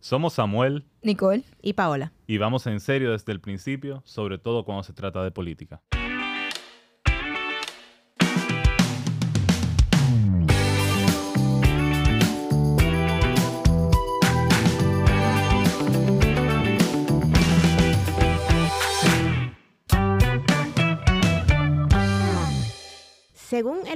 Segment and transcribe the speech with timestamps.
[0.00, 1.44] Somos Samuel Nicole.
[1.62, 2.12] Y Paola.
[2.26, 5.82] y vamos en serio desde el principio, sobre todo cuando se trata de política.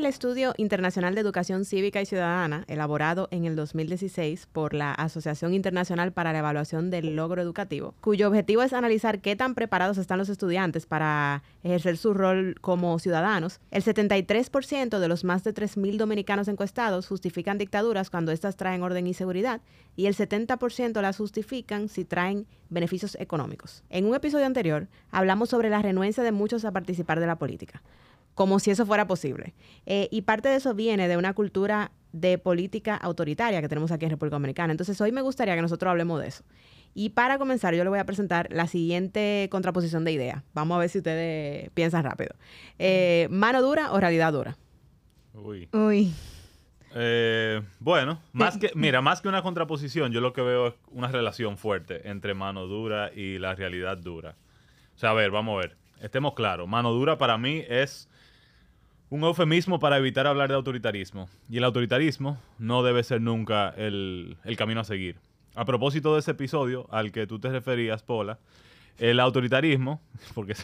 [0.04, 5.54] El Estudio Internacional de Educación Cívica y Ciudadana, elaborado en el 2016 por la Asociación
[5.54, 10.18] Internacional para la Evaluación del Logro Educativo, cuyo objetivo es analizar qué tan preparados están
[10.18, 15.96] los estudiantes para ejercer su rol como ciudadanos, el 73% de los más de 3.000
[15.96, 19.62] dominicanos encuestados justifican dictaduras cuando éstas traen orden y seguridad,
[19.96, 23.82] y el 70% las justifican si traen beneficios económicos.
[23.88, 27.82] En un episodio anterior hablamos sobre la renuencia de muchos a participar de la política
[28.34, 29.54] como si eso fuera posible.
[29.86, 34.04] Eh, y parte de eso viene de una cultura de política autoritaria que tenemos aquí
[34.04, 34.72] en República Dominicana.
[34.72, 36.44] Entonces hoy me gustaría que nosotros hablemos de eso.
[36.94, 40.42] Y para comenzar, yo le voy a presentar la siguiente contraposición de ideas.
[40.54, 42.36] Vamos a ver si ustedes piensan rápido.
[42.78, 44.56] Eh, ¿Mano dura o realidad dura?
[45.32, 45.68] Uy.
[45.72, 46.12] Uy.
[46.96, 51.08] Eh, bueno, más que, mira, más que una contraposición, yo lo que veo es una
[51.08, 54.36] relación fuerte entre mano dura y la realidad dura.
[54.94, 55.76] O sea, a ver, vamos a ver.
[56.00, 56.68] Estemos claros.
[56.68, 58.08] Mano dura para mí es
[59.10, 61.28] un eufemismo para evitar hablar de autoritarismo.
[61.48, 65.16] Y el autoritarismo no debe ser nunca el, el camino a seguir.
[65.54, 68.38] A propósito de ese episodio al que tú te referías, Pola,
[68.98, 70.00] el autoritarismo,
[70.34, 70.54] porque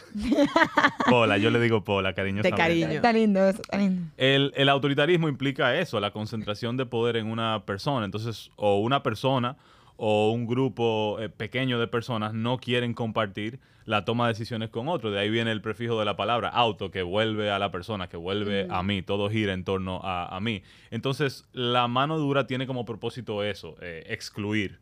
[1.09, 2.41] Pola, yo le digo Pola, cariño.
[2.43, 2.89] De cariño.
[2.89, 4.03] Está lindo eso, está lindo.
[4.17, 8.05] El, el autoritarismo implica eso, la concentración de poder en una persona.
[8.05, 9.57] Entonces, o una persona
[10.03, 14.87] o un grupo eh, pequeño de personas no quieren compartir la toma de decisiones con
[14.87, 15.11] otro.
[15.11, 18.17] De ahí viene el prefijo de la palabra auto, que vuelve a la persona, que
[18.17, 19.03] vuelve a mí.
[19.03, 20.63] Todo gira en torno a, a mí.
[20.89, 24.79] Entonces, la mano dura tiene como propósito eso, eh, excluir.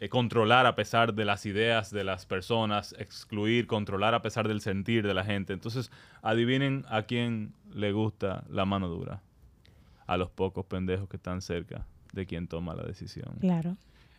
[0.00, 4.60] eh, controlar a pesar de las ideas de las personas, excluir, controlar a pesar del
[4.60, 5.52] sentir de la gente.
[5.52, 5.90] Entonces,
[6.22, 9.22] adivinen a quién le gusta la mano dura.
[10.06, 13.36] A los pocos pendejos que están cerca de quien toma la decisión.
[13.40, 13.76] Claro.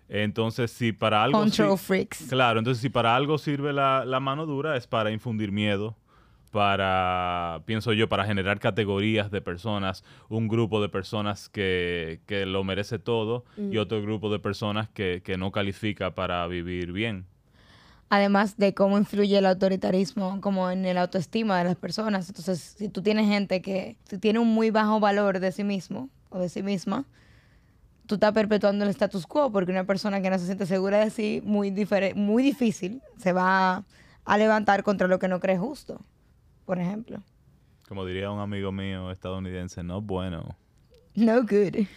[0.10, 1.40] Entonces, si para algo...
[1.40, 2.28] Control si- freaks.
[2.30, 5.96] Claro, entonces si para algo sirve la, la mano dura es para infundir miedo,
[6.52, 12.64] para, pienso yo, para generar categorías de personas, un grupo de personas que, que lo
[12.64, 17.26] merece todo y otro grupo de personas que, que no califica para vivir bien.
[18.10, 22.30] Además de cómo influye el autoritarismo como en el autoestima de las personas.
[22.30, 26.38] Entonces, si tú tienes gente que tiene un muy bajo valor de sí mismo o
[26.38, 27.06] de sí misma,
[28.08, 31.10] tú estás perpetuando el status quo porque una persona que no se siente segura de
[31.10, 31.72] sí, muy,
[32.16, 33.84] muy difícil, se va
[34.26, 36.00] a levantar contra lo que no cree justo,
[36.66, 37.22] por ejemplo.
[37.88, 40.56] Como diría un amigo mío estadounidense, no bueno.
[41.16, 41.76] No good.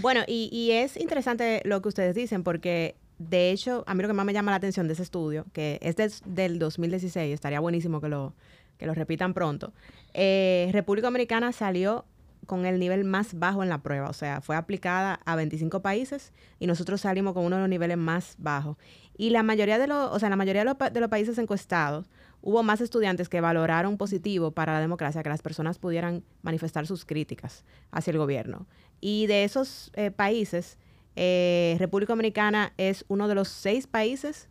[0.00, 4.08] Bueno, y, y es interesante lo que ustedes dicen porque, de hecho, a mí lo
[4.08, 7.60] que más me llama la atención de ese estudio, que es des- del 2016, estaría
[7.60, 8.32] buenísimo que lo,
[8.78, 9.74] que lo repitan pronto,
[10.14, 12.06] eh, República Dominicana salió
[12.46, 16.32] con el nivel más bajo en la prueba, o sea, fue aplicada a 25 países
[16.58, 18.76] y nosotros salimos con uno de los niveles más bajos.
[19.16, 22.10] Y la mayoría de los, o sea, la mayoría de los, de los países encuestados,
[22.40, 27.04] hubo más estudiantes que valoraron positivo para la democracia, que las personas pudieran manifestar sus
[27.04, 28.66] críticas hacia el gobierno.
[29.00, 30.78] Y de esos eh, países,
[31.16, 34.48] eh, República Dominicana es uno de los seis países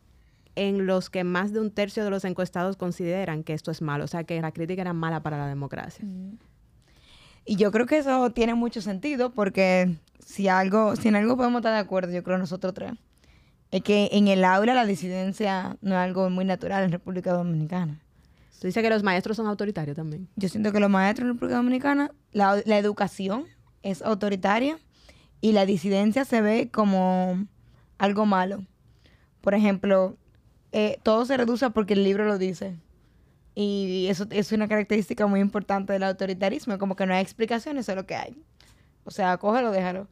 [0.56, 4.06] en los que más de un tercio de los encuestados consideran que esto es malo,
[4.06, 6.06] o sea, que la crítica era mala para la democracia.
[7.46, 9.96] Y yo creo que eso tiene mucho sentido porque
[10.26, 12.94] si algo, si en algo podemos estar de acuerdo, yo creo nosotros tres,
[13.72, 18.00] es que en el aula la disidencia no es algo muy natural en República Dominicana.
[18.60, 20.30] Tú dices que los maestros son autoritarios también.
[20.38, 23.46] Yo siento que los maestros en República Dominicana, la, la educación
[23.82, 24.78] es autoritaria
[25.42, 27.46] y la disidencia se ve como
[27.98, 28.64] algo malo.
[29.42, 30.16] Por ejemplo,
[30.72, 32.78] eh, todo se reduce porque el libro lo dice.
[33.56, 37.96] Y eso es una característica muy importante del autoritarismo, como que no hay explicaciones, es
[37.96, 38.36] lo que hay.
[39.06, 40.08] O sea, cógelo, déjalo.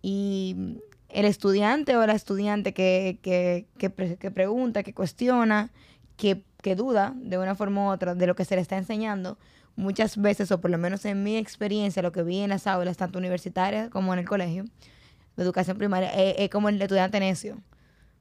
[0.00, 5.70] Y el estudiante o la estudiante que, que, que, pre- que pregunta, que cuestiona,
[6.16, 9.36] que, que duda de una forma u otra de lo que se le está enseñando,
[9.76, 12.96] muchas veces, o por lo menos en mi experiencia, lo que vi en las aulas,
[12.96, 14.64] tanto universitarias como en el colegio,
[15.36, 17.58] de educación primaria, es, es como el estudiante necio.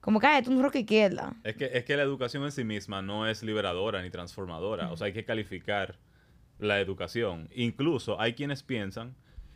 [0.05, 1.33] Como que, "Ay, tú un roca izquierda.
[1.43, 4.91] Es que, es que la educación en sí misma no es liberadora ni transformadora.
[4.91, 5.97] O sea, hay que calificar
[6.59, 7.49] la educación.
[7.55, 9.15] Incluso hay quienes piensan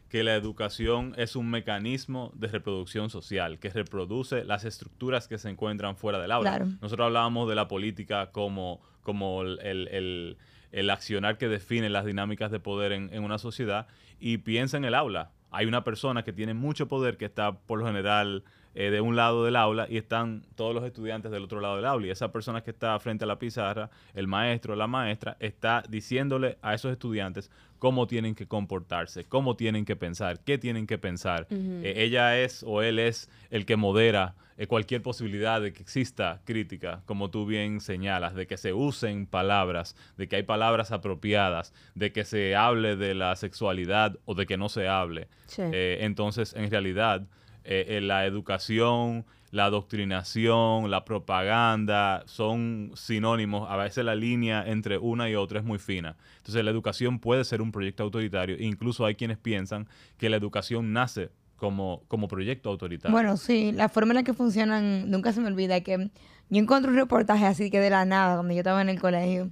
[0.09, 5.49] que la educación es un mecanismo de reproducción social, que reproduce las estructuras que se
[5.49, 6.49] encuentran fuera del aula.
[6.57, 6.65] Claro.
[6.81, 10.37] Nosotros hablábamos de la política como, como el, el- el-
[10.71, 13.87] el accionar que define las dinámicas de poder en, en una sociedad
[14.19, 15.31] y piensa en el aula.
[15.51, 18.43] hay una persona que tiene mucho poder que está por lo general
[18.79, 21.85] eh, de un lado del aula y están todos los estudiantes del otro lado del
[21.85, 22.07] aula.
[22.07, 25.83] Y esa persona que está frente a la pizarra, el maestro o la maestra, está
[25.89, 30.97] diciéndole a esos estudiantes cómo tienen que comportarse, cómo tienen que pensar, qué tienen que
[30.97, 31.45] pensar.
[31.51, 36.39] Eh, ella es o él es el que modera eh, cualquier posibilidad de que exista
[36.45, 41.73] crítica, como tú bien señalas, de que se usen palabras, de que hay palabras apropiadas,
[41.95, 45.27] de que se hable de la sexualidad o de que no se hable.
[45.57, 47.27] entonces, en realidad,
[47.63, 53.69] eh, la educación, la adoctrinación, la propaganda son sinónimos.
[53.69, 56.17] A veces la línea entre una y otra es muy fina.
[56.37, 58.57] Entonces la educación puede ser un proyecto autoritario.
[58.59, 63.11] Incluso hay quienes piensan que la educación nace como, como proyecto autoritario.
[63.11, 66.09] Bueno, sí, la forma en la que funcionan, nunca se me olvida que
[66.49, 69.49] yo encontré un reportaje así que de la nada, cuando yo estaba en el colegio,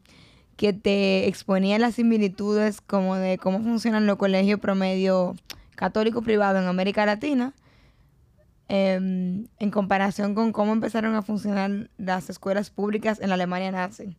[0.56, 5.36] que te exponía las similitudes como de cómo funcionan los colegios promedio
[5.76, 7.54] católico privado en América Latina
[8.70, 14.18] Em, en comparación con cómo empezaron a funcionar las escuelas públicas en la Alemania nazi.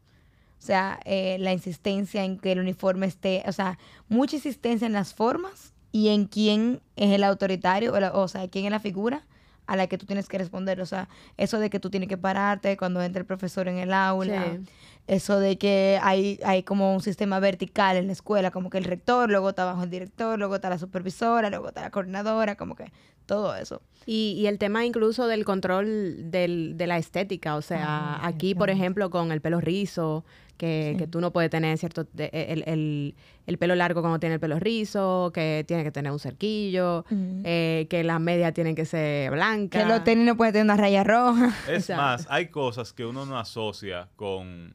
[0.59, 3.79] O sea, eh, la insistencia en que el uniforme esté, o sea,
[4.09, 8.65] mucha insistencia en las formas y en quién es el autoritario, o, o sea, quién
[8.65, 9.27] es la figura
[9.67, 10.81] a la que tú tienes que responder.
[10.81, 13.93] O sea, eso de que tú tienes que pararte cuando entra el profesor en el
[13.93, 14.59] aula.
[15.07, 18.85] Eso de que hay, hay como un sistema vertical en la escuela, como que el
[18.85, 22.75] rector, luego está abajo el director, luego está la supervisora, luego está la coordinadora, como
[22.75, 22.93] que
[23.29, 23.83] todo eso.
[24.07, 28.55] Y, y el tema incluso del control del, de la estética, o sea, ah, aquí,
[28.55, 30.25] por ejemplo, con el pelo rizo,
[30.57, 33.15] que, que, tú no puedes tener cierto el, el,
[33.47, 37.05] el, pelo largo cuando tiene el pelo rizo, que tiene que tener un cerquillo,
[37.45, 39.83] eh, que las medias tienen que ser blancas.
[39.83, 41.55] Que los tenis no pueden tener una raya roja.
[41.69, 44.73] Es más, hay cosas que uno no asocia con,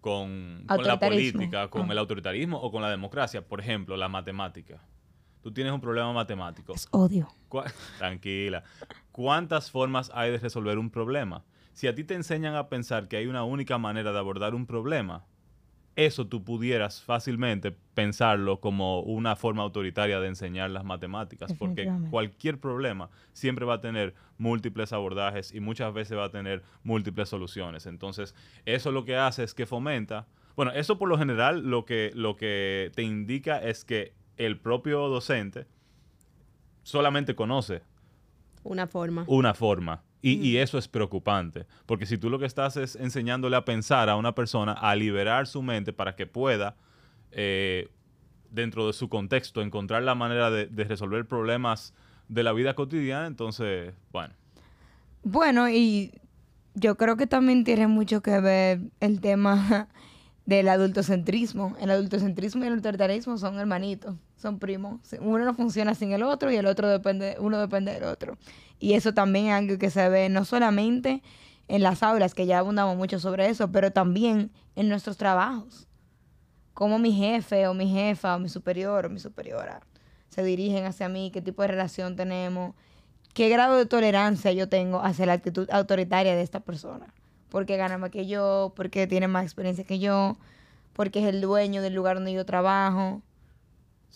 [0.00, 1.92] con, con la política, con ah.
[1.92, 3.46] el autoritarismo o con la democracia.
[3.46, 4.82] Por ejemplo, la matemática
[5.46, 6.74] tú tienes un problema matemático.
[6.74, 7.28] Es odio.
[7.98, 8.64] Tranquila.
[9.12, 11.44] ¿Cuántas formas hay de resolver un problema?
[11.72, 14.66] Si a ti te enseñan a pensar que hay una única manera de abordar un
[14.66, 15.24] problema,
[15.94, 22.58] eso tú pudieras fácilmente pensarlo como una forma autoritaria de enseñar las matemáticas, porque cualquier
[22.58, 27.86] problema siempre va a tener múltiples abordajes y muchas veces va a tener múltiples soluciones.
[27.86, 28.34] Entonces,
[28.64, 30.26] eso lo que hace es que fomenta,
[30.56, 35.08] bueno, eso por lo general lo que, lo que te indica es que el propio
[35.08, 35.66] docente
[36.82, 37.82] solamente conoce
[38.66, 39.24] una forma.
[39.28, 40.02] Una forma.
[40.22, 44.16] Y, eso es preocupante, porque si tú lo que estás es enseñándole a pensar a
[44.16, 46.74] una persona, a liberar su mente para que pueda,
[47.30, 47.88] eh,
[48.50, 51.94] dentro de su contexto, encontrar la manera de, de resolver problemas
[52.26, 54.34] de la vida cotidiana, entonces, bueno.
[55.22, 56.12] Bueno, y
[56.74, 59.86] yo creo que también tiene mucho que ver el tema
[60.46, 61.76] del adultocentrismo.
[61.80, 65.00] El adultocentrismo y el autoritarismo son hermanitos son primos.
[65.20, 68.38] Uno no funciona sin el otro y el otro depende, uno depende del otro.
[68.78, 71.22] Y eso también es algo que se ve no solamente
[71.68, 75.88] en las aulas, que ya abundamos mucho sobre eso, pero también en nuestros trabajos.
[76.74, 79.80] Cómo mi jefe o mi jefa o mi superior o mi superiora
[80.28, 82.74] se dirigen hacia mí, qué tipo de relación tenemos,
[83.32, 87.14] qué grado de tolerancia yo tengo hacia la actitud autoritaria de esta persona.
[87.48, 90.36] Porque gana más que yo, porque tiene más experiencia que yo,
[90.92, 93.22] porque es el dueño del lugar donde yo trabajo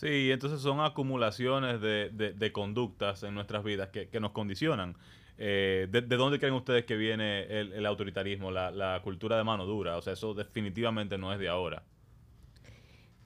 [0.00, 4.96] Sí, entonces son acumulaciones de, conductas en nuestras vidas que, nos condicionan.
[5.36, 9.98] Eh, de, dónde creen ustedes que viene el, autoritarismo, la, cultura de mano dura?
[9.98, 11.82] O sea, eso definitivamente no es de ahora.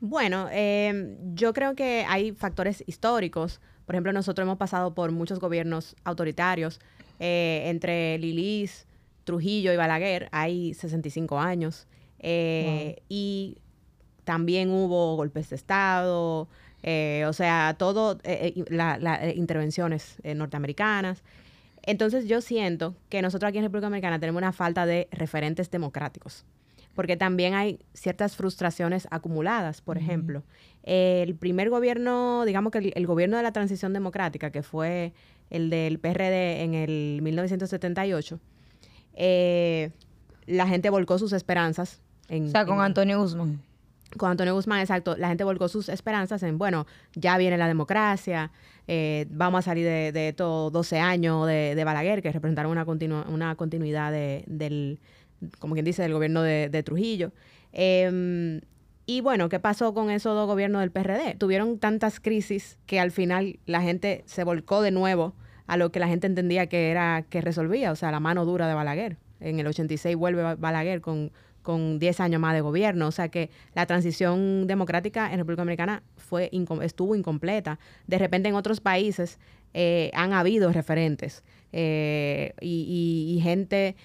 [0.01, 3.61] Bueno, em, yo creo que hay factores históricos.
[3.87, 6.81] Por ejemplo, nosotros hemos pasado por muchos gobiernos autoritarios.
[7.21, 8.85] Eh, entre Lilis,
[9.25, 11.87] Trujillo y Balaguer hay 65 años.
[12.21, 13.59] Eh, y
[14.25, 16.49] también hubo golpes de Estado,
[16.83, 21.23] eh, o sea, todo, eh, las eh, intervenciones norteamericanas.
[21.83, 26.45] Entonces yo siento que nosotros aquí en República Dominicana tenemos una falta de referentes democráticos,
[26.95, 29.81] porque también hay ciertas frustraciones acumuladas.
[29.81, 30.43] Por ejemplo,
[30.83, 35.13] el primer gobierno, digamos que el, gobierno de la transición democrática, que fue
[35.51, 38.41] el del PRD en el 1978,
[39.17, 42.01] la gente volcó sus esperanzas.
[42.29, 43.61] En, o sea, con Antonio Guzmán
[44.17, 48.51] con Antonio Guzmán, exacto, la gente volcó sus esperanzas en, bueno, ya viene la democracia,
[48.87, 52.85] eh, vamos a salir de, de estos 12 años de, Balaguer, que representaron una,
[53.29, 55.01] una continuidad del,
[55.59, 57.33] como quien dice, del gobierno de, Trujillo.
[57.73, 58.61] Em,
[59.07, 61.35] y bueno, ¿qué pasó con esos dos gobiernos del PRD?
[61.37, 65.35] Tuvieron tantas crisis que al final la gente se volcó de nuevo
[65.67, 68.69] a lo que la gente entendía que era que resolvía, o sea, la mano dura
[68.69, 69.17] de Balaguer.
[69.41, 71.31] En el 86 vuelve Balaguer con
[71.65, 73.09] con 10 años más de gobierno.
[73.09, 76.51] O sea que la transición democrática en República Dominicana fue
[76.83, 77.81] estuvo incompleta.
[78.07, 79.41] De repente en otros países
[79.73, 81.43] eh, han habido referentes
[81.73, 83.97] eh, y, gente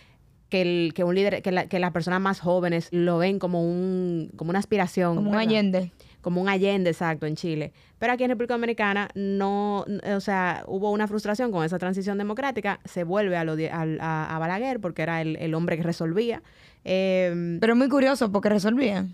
[0.49, 4.31] que, el, que un líder, que, que, las personas más jóvenes lo ven como un
[4.35, 5.17] como una aspiración.
[5.17, 5.91] Como un Allende.
[6.21, 7.71] Como un Allende, exacto, en Chile.
[7.97, 9.85] Pero aquí en República Dominicana no,
[10.15, 14.39] o sea, hubo una frustración con esa transición democrática, se vuelve a, lo a, a,
[14.39, 16.41] Balaguer porque era el, el hombre que resolvía.
[16.83, 19.05] Eh, Pero muy curioso porque resolvía.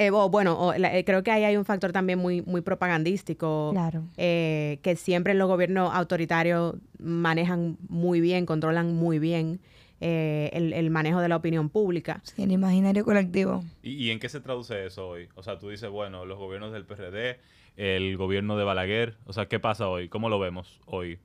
[0.00, 3.68] Eh, bueno, eh, creo que ahí hay un factor también muy, muy propagandístico.
[3.72, 4.04] Claro.
[4.16, 9.60] Eh, que siempre los gobiernos autoritarios manejan muy bien, controlan muy bien
[10.00, 12.20] el, manejo de la opinión pública.
[12.24, 13.64] Sí, el imaginario colectivo.
[13.82, 15.28] ¿Y, en qué se traduce eso hoy?
[15.34, 17.38] O sea, tú dices, bueno, los gobiernos del PRD,
[17.76, 20.08] el gobierno de Balaguer, o sea, ¿qué pasa hoy?
[20.08, 21.18] ¿Cómo lo vemos hoy?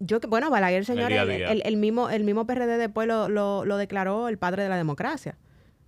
[0.00, 4.38] Yo que, bueno, Balaguer, señor, el, mismo, el mismo PRD después lo, lo declaró el
[4.38, 5.36] padre de la democracia.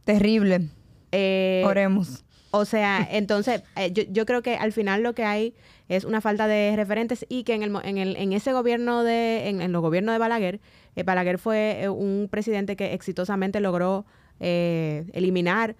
[0.05, 0.69] Terrible.
[1.13, 2.25] Eh, Oremos.
[2.51, 5.55] O sea, entonces, eh, yo, yo, creo que al final lo que hay
[5.89, 9.49] es una falta de referentes y que en, el, en, el, en ese gobierno de,
[9.49, 10.61] en, los gobiernos de Balaguer, eh,
[11.05, 14.05] Balaguer fue un presidente que exitosamente logró
[14.39, 15.77] eliminar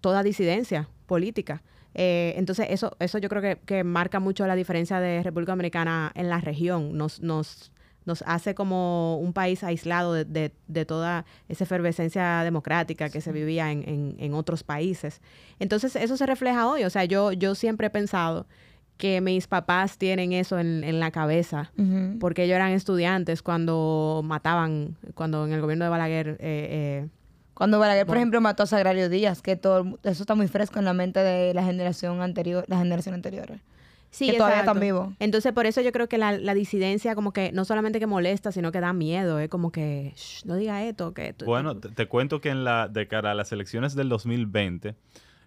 [0.00, 1.62] toda disidencia política.
[1.94, 6.28] entonces, eso, eso yo creo que, que, marca mucho la diferencia de República Dominicana en
[6.28, 6.96] la región.
[6.96, 7.72] Nos, nos
[8.06, 13.72] nos hace como un país aislado de, de, toda esa efervescencia democrática que se vivía
[13.72, 15.20] en, en, otros países.
[15.58, 16.84] Entonces, eso se refleja hoy.
[16.84, 18.46] O sea, yo, yo siempre he pensado
[18.96, 21.70] que mis papás tienen eso en, en la cabeza,
[22.18, 26.28] porque ellos eran estudiantes cuando mataban, cuando en el gobierno de Balaguer...
[26.28, 27.08] Eh, eh,
[27.54, 30.84] cuando Balaguer, por ejemplo, mató a Sagrario Díaz, que todo eso está muy fresco en
[30.84, 33.58] la mente de la generación anterior, la generación anterior.
[34.10, 35.12] Sí, que todavía están vivos.
[35.18, 38.72] Entonces, por eso yo creo que la, disidencia como que no solamente que molesta, sino
[38.72, 39.38] que da miedo.
[39.38, 41.12] Es como que, no diga esto.
[41.12, 44.94] que Bueno, te, cuento que en la, de cara a las elecciones del 2020,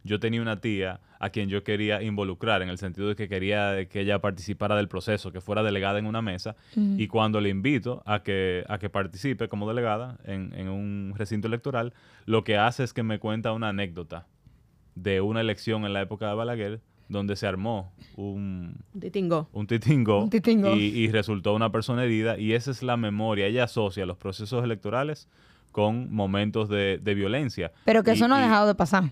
[0.04, 3.86] yo tenía una tía a quien yo quería involucrar en el sentido de que quería
[3.88, 6.56] que ella participara del proceso, que fuera delegada en una mesa.
[6.76, 11.48] Y cuando le invito a que, a que participe como delegada en, en un recinto
[11.48, 11.94] electoral,
[12.26, 14.28] lo que hace es que me cuenta una anécdota
[14.96, 20.30] de una elección en la época de Balaguer donde se armó un, titingo, un titingo,
[20.76, 23.48] Y, resultó una persona herida y esa es la memoria.
[23.48, 25.28] Ella asocia los procesos electorales
[25.72, 27.72] con momentos de, violencia.
[27.84, 29.12] Pero que eso no ha dejado de pasar.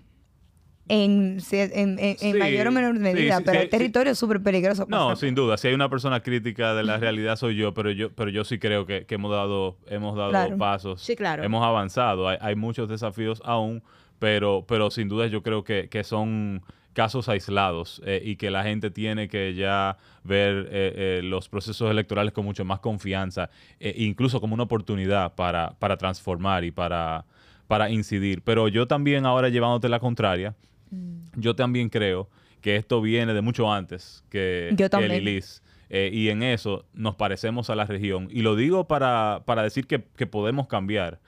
[0.89, 4.85] En, en, mayor o menor medida, pero el territorio es súper peligroso.
[4.87, 5.57] No, sin duda.
[5.57, 8.59] Si hay una persona crítica de la realidad soy yo, pero yo, pero yo sí
[8.59, 11.01] creo que, hemos dado, hemos dado pasos.
[11.01, 11.43] Sí, claro.
[11.43, 12.29] Hemos avanzado.
[12.29, 13.83] Hay, hay, muchos desafíos aún,
[14.19, 16.63] pero, pero sin duda yo creo que, que son
[16.97, 21.91] casos aislados eh, y que la gente tiene que ya ver eh, eh, los procesos
[21.91, 27.25] electorales con mucho más confianza, incluso como una oportunidad para, para transformar y para,
[27.67, 28.41] para incidir.
[28.41, 30.55] Pero yo también ahora llevándote la contraria,
[30.91, 31.39] mm.
[31.39, 32.29] yo también creo
[32.61, 35.61] que esto viene de mucho antes que, el ILIS.
[35.89, 38.27] y en eso nos parecemos a la región.
[38.31, 41.19] Y lo digo para, para decir que, que podemos cambiar.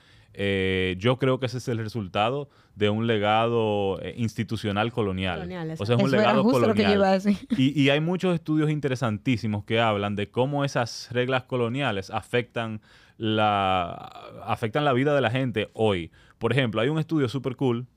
[0.42, 5.42] Eh, yo creo que ese es el resultado de un legado eh, institucional colonial.
[5.78, 7.22] o sea, es un legado colonial.
[7.58, 12.80] Y, hay muchos estudios interesantísimos que hablan de cómo esas reglas coloniales afectan
[13.18, 13.94] la,
[14.46, 16.12] afectan la vida de la gente hoy.
[16.38, 17.88] Por ejemplo, hay un estudio súper cool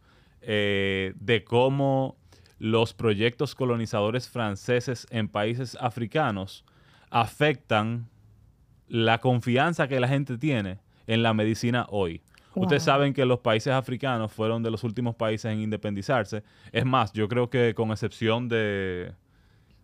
[0.43, 2.17] eh, de cómo
[2.59, 6.65] los proyectos colonizadores franceses en países africanos
[7.11, 8.09] afectan
[8.89, 12.23] la confianza que la gente tiene en la medicina hoy.
[12.55, 16.43] Ustedes saben que los países africanos fueron de los últimos países en independizarse.
[16.71, 19.13] Es más, yo creo que con excepción de,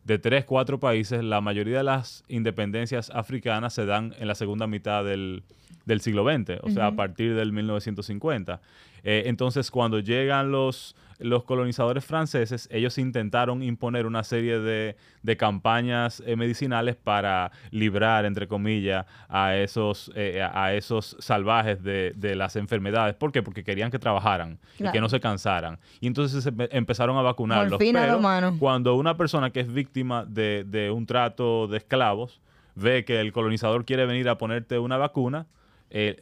[0.08, 4.66] de tres, cuatro países, la mayoría de las independencias africanas se dan en la segunda
[4.66, 5.42] mitad del,
[5.84, 8.58] del siglo XX, o sea, a partir del 1950.
[9.04, 14.96] Eh, entonces, cuando llegan los, los colonizadores franceses, ellos intentaron imponer una serie de,
[15.36, 22.56] campañas eh, medicinales para librar, entre comillas, a esos, eh, a esos salvajes de, las
[22.56, 23.14] enfermedades.
[23.14, 23.42] ¿Por qué?
[23.42, 25.78] Porque querían que trabajaran y que no se cansaran.
[26.00, 27.78] Y entonces empezaron a vacunarlos.
[27.78, 28.20] Pero
[28.58, 32.40] cuando una persona que es víctima de, de un trato de esclavos
[32.78, 35.46] ve que el colonizador quiere venir a ponerte una vacuna,
[35.90, 36.20] eh,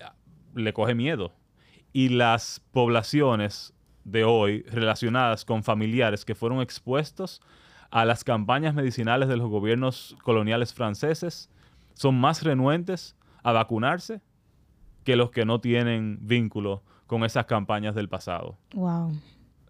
[0.55, 1.33] le coge miedo.
[1.93, 3.75] Y las poblaciones
[4.07, 7.43] de hoy relacionadas con familiares que fueron expuestos
[7.91, 11.51] a las campañas medicinales de los gobiernos coloniales franceses
[11.95, 14.21] son más renuentes a vacunarse
[15.03, 18.57] que los que no tienen vínculo con esas campañas del pasado.
[18.75, 19.13] Wow.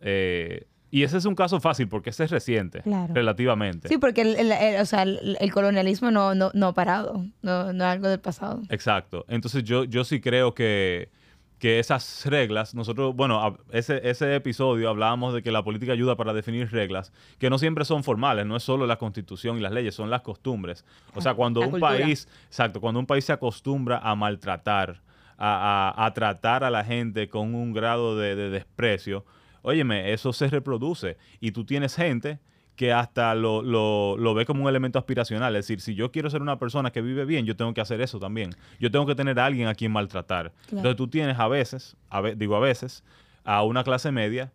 [0.00, 3.88] Eh, y ese es un caso fácil porque ese es reciente, relativamente.
[3.88, 8.62] Sí, porque el, colonialismo no, no, ha parado, no, no, es algo del pasado.
[8.69, 9.25] Exacto.
[9.28, 11.11] Entonces yo, yo sí creo que,
[11.58, 16.34] que esas reglas, nosotros, bueno, ese, ese episodio hablábamos de que la política ayuda para
[16.34, 19.94] definir reglas, que no siempre son formales, no es solo la constitución y las leyes,
[19.94, 20.84] son las costumbres.
[21.14, 21.92] O sea, cuando La un cultura.
[21.96, 25.00] país, exacto, cuando un país se acostumbra a maltratar,
[25.38, 29.25] a, a- a tratar a la gente con un grado de, de desprecio,
[29.62, 31.16] óyeme, eso se reproduce.
[31.40, 32.38] Y tú tienes gente
[32.76, 35.56] que hasta lo, lo- lo ve como un elemento aspiracional.
[35.56, 38.00] Es decir, si yo quiero ser una persona que vive bien, yo tengo que hacer
[38.02, 38.50] eso también.
[38.78, 40.52] Yo tengo que tener a alguien a quien maltratar.
[40.76, 43.02] Entonces tú tienes a veces, a ve- digo a veces,
[43.45, 44.52] a una clase media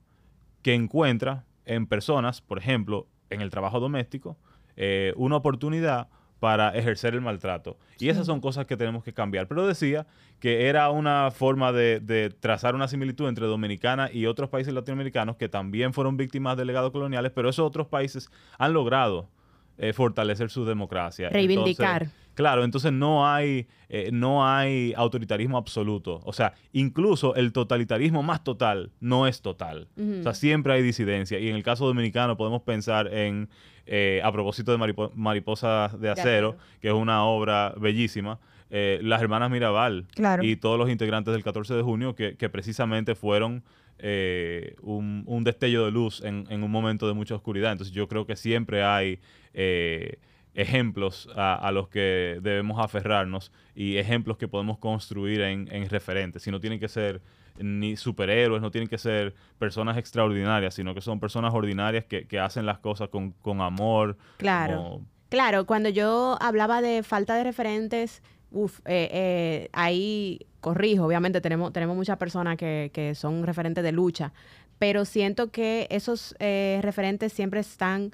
[0.62, 4.38] que encuentra en personas, por ejemplo, en el trabajo doméstico,
[4.76, 6.08] eh, una oportunidad
[6.42, 7.78] para ejercer el maltrato.
[8.00, 9.48] Y esas son cosas que tenemos que cambiar.
[9.48, 10.08] Pero decía
[10.40, 15.36] que era una forma de, de trazar una similitud entre Dominicana y otros países latinoamericanos
[15.36, 19.30] que también fueron víctimas de legados coloniales, pero esos otros países han logrado
[19.78, 21.30] eh, fortalecer su democracia.
[21.30, 22.02] Reivindicar.
[22.02, 26.22] Entonces, Claro, entonces no hay, eh, no hay autoritarismo absoluto.
[26.24, 29.88] O sea, incluso el totalitarismo más total no es total.
[29.98, 31.40] O sea, siempre hay disidencia.
[31.40, 33.50] Y en el caso dominicano podemos pensar en,
[33.86, 36.58] eh, a propósito de Maripo- Mariposas de Acero, Acero.
[36.82, 40.44] que es una obra bellísima, eh, las hermanas Mirabal Claro.
[40.44, 43.64] y todos los integrantes del 14 de junio que, que precisamente fueron
[44.00, 47.74] eh, un, un destello de luz en, en un momento de mucha oscuridad.
[47.74, 49.20] Entonces yo creo que siempre hay
[49.54, 50.18] eh,
[50.54, 56.44] ejemplos a, a los que debemos aferrarnos y ejemplos que podemos construir en, en referentes.
[56.44, 57.22] Si no tienen que ser
[57.60, 62.40] ni superhéroes, no tienen que ser personas extraordinarias, sino que son personas ordinarias que, que
[62.40, 64.18] hacen las cosas con, con amor.
[64.38, 64.76] Claro.
[64.78, 71.40] como- Claro, cuando yo hablaba de falta de referentes, uf, eh, eh, ahí corrijo, obviamente
[71.40, 74.34] tenemos, tenemos muchas personas que, que son referentes de lucha,
[74.78, 78.12] pero siento que esos eh, referentes siempre están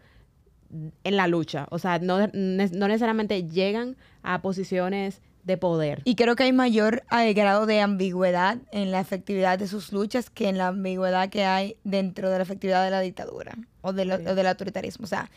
[1.03, 6.01] en la lucha, o sea, no, no necesariamente llegan a posiciones de poder.
[6.03, 10.29] Y creo que hay mayor eh, grado de ambigüedad en la efectividad de sus luchas
[10.29, 14.03] que en la ambigüedad que hay dentro de la efectividad de la dictadura o, de
[14.03, 14.23] lo- Sí.
[14.27, 15.05] o del autoritarismo.
[15.05, 15.31] O sea,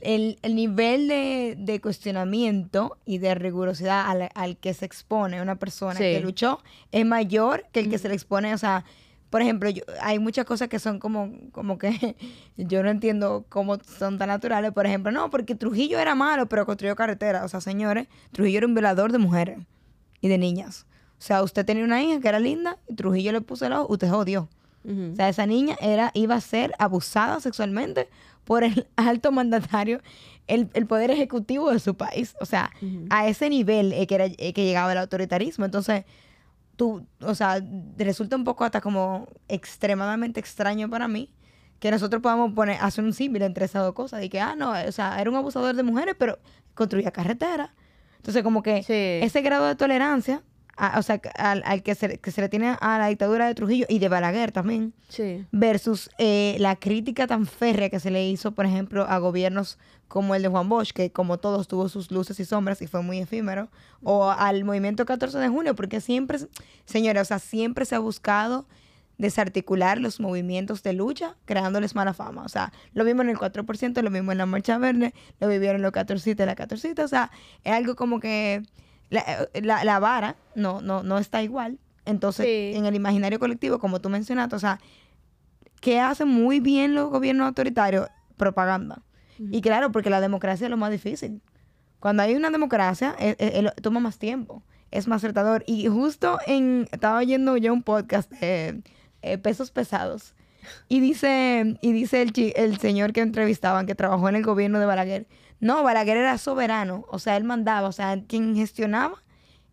[0.00, 5.56] el, el nivel de, de cuestionamiento y de rigurosidad al, al que se expone una
[5.56, 6.02] persona Sí.
[6.04, 6.62] que luchó
[6.92, 8.84] es mayor que el que se le expone, o sea,
[9.34, 11.90] por ejemplo, yo- hay muchas cosas que son como, como que
[12.56, 14.70] yo no entiendo cómo son tan naturales.
[14.70, 17.42] Por ejemplo, no, porque Trujillo era malo, pero construyó carreteras.
[17.44, 19.58] O sea, señores, Trujillo era un violador de mujeres
[20.20, 20.86] y de niñas.
[21.18, 23.92] O sea, usted tenía una hija que era linda y Trujillo le puso el ojo,
[23.92, 24.48] usted jodió.
[24.84, 28.08] O sea, esa niña era, iba a ser abusada sexualmente
[28.44, 30.00] por el alto mandatario,
[30.46, 32.36] el, el poder ejecutivo de su país.
[32.40, 32.70] O sea,
[33.10, 35.64] a ese nivel eh, que, era, eh, que llegaba el autoritarismo.
[35.64, 36.04] Entonces,
[36.76, 37.62] tú, o sea,
[37.96, 41.30] resulta un poco hasta como extremadamente extraño para mí
[41.80, 44.22] que nosotros podamos poner, hacer un símil entre esas dos cosas.
[44.24, 46.38] Y que, ah, no, o sea, era un abusador de mujeres, pero
[46.74, 47.70] construía carreteras.
[48.16, 49.24] Entonces, como que Sí.
[49.26, 50.42] ese grado de tolerancia,
[50.76, 53.54] a- o sea, al, al que, se, que se le tiene a la dictadura de
[53.54, 55.46] Trujillo y de Balaguer también, Sí.
[55.52, 60.34] versus eh, la crítica tan férrea que se le hizo, por ejemplo, a gobiernos como
[60.34, 63.18] el de Juan Bosch, que como todos tuvo sus luces y sombras y fue muy
[63.18, 63.68] efímero,
[64.02, 66.38] o al movimiento 14 de junio, porque siempre,
[66.84, 68.66] señores, o sea, siempre se ha buscado
[69.18, 72.42] desarticular los movimientos de lucha, creándoles mala fama.
[72.44, 75.82] O sea, lo vimos en el 4%, lo vimos en la Marcha Verde, lo vivieron
[75.82, 77.30] los 14 de la 14 o sea,
[77.62, 78.62] es algo como que
[79.10, 81.78] la, la- la vara no, no, no está igual.
[82.04, 82.72] Entonces, Sí.
[82.76, 84.78] en el imaginario colectivo, como tú mencionaste, o sea,
[85.80, 88.08] que hacen muy bien los gobiernos autoritarios?
[88.36, 89.02] Propaganda.
[89.50, 91.40] Y claro, porque la democracia es lo más difícil.
[91.98, 95.64] Cuando hay una democracia, eh, eh, eh, toma más tiempo, es más retador.
[95.66, 98.82] Y justo en, estaba oyendo yo un podcast de
[99.22, 100.34] eh, pesos pesados.
[100.88, 104.86] Y dice, y dice el, el señor que entrevistaban, que trabajó en el gobierno de
[104.86, 105.26] Balaguer,
[105.64, 109.22] no, Balaguer era soberano, o sea, él mandaba, o sea, quien gestionaba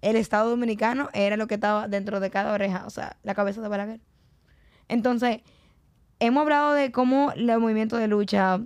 [0.01, 3.61] el Estado Dominicano era lo que estaba dentro de cada oreja, o sea, la cabeza
[3.61, 3.99] de Balaguer.
[4.87, 5.41] Entonces,
[6.19, 8.61] hemos hablado de cómo los movimientos de lucha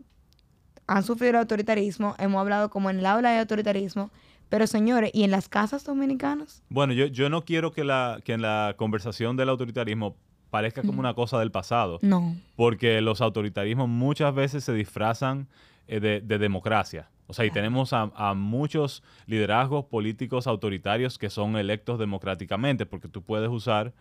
[0.88, 4.12] han sufrido el autoritarismo, hemos hablado como en el aula hay autoritarismo,
[4.50, 6.62] pero señores, ¿y en las casas dominicanas?
[6.70, 10.16] Bueno, yo, yo no quiero que, la, que en la conversación del autoritarismo
[10.52, 12.36] parezca como una cosa del pasado, No.
[12.56, 15.48] porque los autoritarismos muchas veces se disfrazan
[15.88, 17.10] eh, de, de democracia.
[17.28, 23.08] O sea, y tenemos a, a muchos liderazgos políticos autoritarios que son electos democráticamente, porque
[23.08, 23.94] tú puedes usar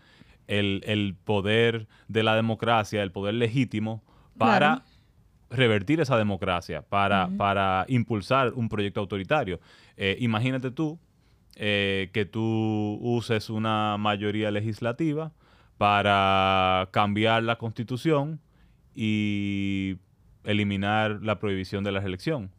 [0.47, 4.03] el, el poder de la democracia, el poder legítimo,
[4.37, 4.83] para Claro.
[5.51, 9.59] revertir esa democracia, para, para impulsar un proyecto autoritario.
[9.97, 10.99] Eh, imagínate tú
[11.57, 15.33] eh, que tú uses una mayoría legislativa
[15.79, 18.41] para cambiar la constitución
[18.95, 19.97] y
[20.45, 22.51] eliminar la prohibición de la reelección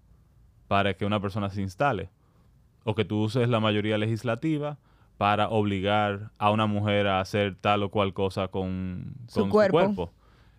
[0.67, 2.09] para que una persona se instale.
[2.83, 4.77] O que tú uses la mayoría legislativa
[5.17, 10.11] para obligar a una mujer a hacer tal o cual cosa con, Su con cuerpo.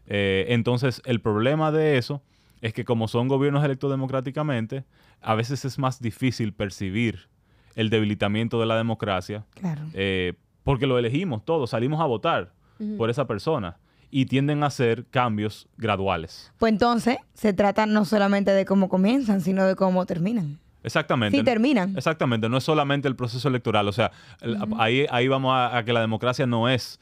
[0.06, 2.22] Eh, entonces, el problema de eso
[2.62, 4.84] es que como son gobiernos electos democráticamente,
[5.20, 7.28] a veces es más difícil percibir
[7.74, 9.82] el debilitamiento de la democracia Claro.
[9.92, 10.32] eh,
[10.64, 12.52] porque lo elegimos todos, salimos a votar
[12.98, 13.76] por esa persona
[14.10, 16.52] y tienden a hacer cambios graduales.
[16.58, 20.58] Pues entonces se trata no solamente de cómo comienzan, sino de cómo terminan.
[20.82, 21.36] Exactamente.
[21.36, 21.96] Sí, terminan.
[21.96, 25.84] Exactamente, no es solamente el proceso electoral, o sea, el- ahí, ahí vamos a, a
[25.84, 27.00] que la democracia no es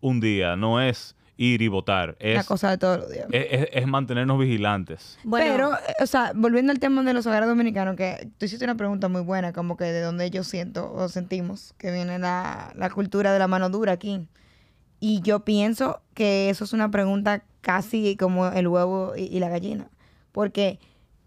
[0.00, 3.26] un día, no es ir y votar, es, cosa de todos los días.
[3.32, 5.18] es, es- es mantenernos vigilantes.
[5.24, 5.70] Bueno, Pero,
[6.02, 9.22] o sea, volviendo al tema de los hogares dominicanos, que tú hiciste una pregunta muy
[9.22, 13.38] buena, como que de dónde yo siento o sentimos que viene la, la cultura de
[13.38, 14.26] la mano dura aquí.
[15.04, 19.88] Y yo pienso que eso es una pregunta casi como el huevo y, la gallina.
[20.30, 20.78] Porque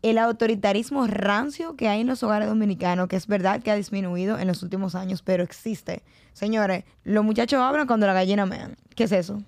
[0.02, 4.40] el autoritarismo rancio que hay en los hogares dominicanos, que es verdad que ha disminuido
[4.40, 6.04] en los últimos años, pero existe.
[6.32, 8.78] Señores, los muchachos hablan cuando la gallina mean.
[8.96, 9.44] ¿Qué es eso?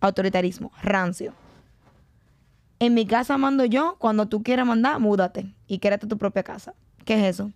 [0.00, 1.32] Autoritarismo, rancio.
[2.78, 6.74] En mi casa mando yo, cuando tú quieras mandar, múdate y quédate tu propia casa.
[7.06, 7.52] ¿Qué es eso?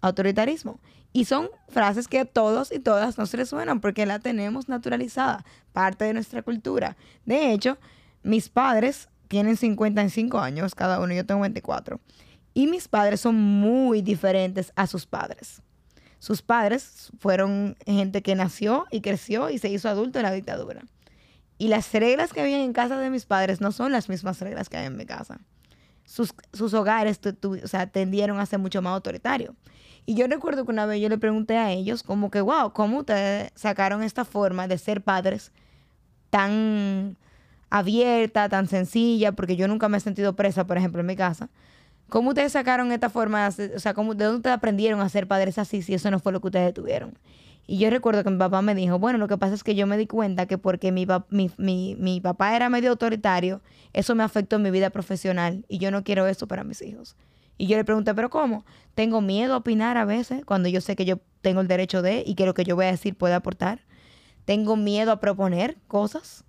[0.00, 0.80] Autoritarismo.
[1.16, 6.12] Y son frases que todos y todas nos resuenan porque la tenemos naturalizada, parte de
[6.12, 6.98] nuestra cultura.
[7.24, 7.78] De hecho,
[8.22, 12.00] mis padres tienen 55 años cada uno, yo tengo 24.
[12.52, 15.62] Y mis padres son muy diferentes a sus padres.
[16.18, 20.82] Sus padres fueron gente que nació y creció y se hizo adulto en la dictadura.
[21.56, 24.68] Y las reglas que había en casa de mis padres no son las mismas reglas
[24.68, 25.40] que hay en mi casa.
[26.06, 29.54] Sus, sus hogares o sea, tendieron a ser mucho más autoritarios.
[30.06, 33.00] Y yo recuerdo que una vez yo le pregunté a ellos como que, wow, ¿cómo
[33.00, 35.52] ustedes sacaron esta forma de ser padres
[36.30, 37.16] tan
[37.70, 39.32] abierta, tan sencilla?
[39.32, 41.50] Porque yo nunca me he sentido presa, por ejemplo, en mi casa.
[42.08, 45.26] ¿Cómo ustedes sacaron esta forma de o sea, ¿cómo, de dónde ustedes aprendieron a ser
[45.26, 47.18] padres así si eso no fue lo que ustedes tuvieron?
[47.66, 49.86] Y yo recuerdo que mi papá me dijo, bueno, lo que pasa es que yo
[49.86, 53.60] me di cuenta que porque mi, mi, mi, mi papá era medio autoritario,
[53.92, 57.16] eso me afectó en mi vida profesional y yo no quiero eso para mis hijos.
[57.58, 58.64] Y yo le pregunté, ¿pero cómo?
[58.94, 62.22] Tengo miedo a opinar a veces cuando yo sé que yo tengo el derecho de
[62.26, 63.80] y que lo que yo voy a decir puede aportar.
[64.44, 66.44] Tengo miedo a proponer cosas.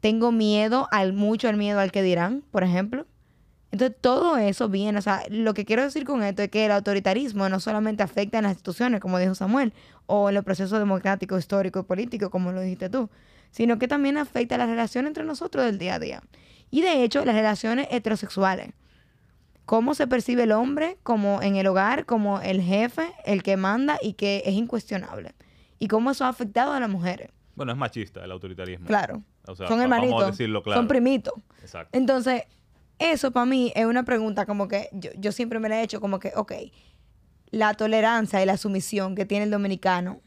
[0.00, 3.06] Tengo miedo al mucho, el miedo al que dirán, por ejemplo.
[3.70, 6.72] Entonces, todo eso viene, o sea, lo que quiero decir con esto es que el
[6.72, 9.74] autoritarismo no solamente afecta en las instituciones, como dijo Samuel,
[10.06, 13.10] o en los procesos democráticos, históricos y políticos, como lo dijiste tú,
[13.50, 16.22] sino que también afecta las relaciones entre nosotros del día a día.
[16.70, 18.70] Y de hecho, las relaciones heterosexuales.
[19.66, 23.98] Cómo se percibe el hombre como en el hogar, como el jefe, el que manda
[24.00, 25.34] y que es incuestionable.
[25.78, 27.30] Y cómo eso ha afectado a las mujeres.
[27.54, 28.86] Bueno, es machista el autoritarismo.
[28.86, 29.22] Claro.
[29.46, 30.12] O sea, son hermanitos.
[30.12, 30.80] Vamos a decirlo claro.
[30.80, 31.34] Son primitos.
[31.60, 31.96] Exacto.
[31.96, 32.44] Entonces,
[32.98, 36.00] eso para mí es una pregunta como que yo, yo siempre me la he hecho
[36.00, 36.52] como que, ok,
[37.50, 40.20] la tolerancia y la sumisión que tiene el dominicano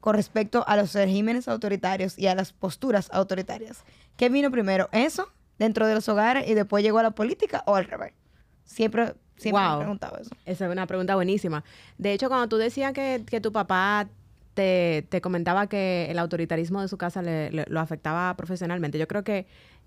[0.00, 3.84] con respecto a los regímenes autoritarios y a las posturas autoritarias.
[4.16, 4.88] ¿Qué vino primero?
[4.92, 8.12] ¿Eso dentro de los hogares y después llegó a la política o al revés?
[8.64, 10.30] Siempre, siempre me he preguntado eso.
[10.44, 11.64] Esa es una pregunta buenísima.
[11.98, 14.08] De hecho, cuando tú decías que, que tu papá
[14.54, 19.06] te, te comentaba que el autoritarismo de su casa le- le- lo afectaba profesionalmente, yo
[19.06, 19.46] creo que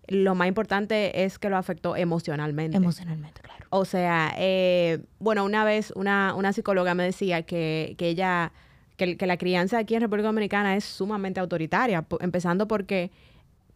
[0.09, 2.77] lo más importante es que lo afectó emocionalmente.
[2.77, 3.65] Emocionalmente, claro.
[3.69, 8.51] O sea, eh, bueno, una vez una, una psicóloga me decía que, que ella,
[8.97, 13.11] que, que la crianza aquí en República Dominicana es sumamente autoritaria, empezando porque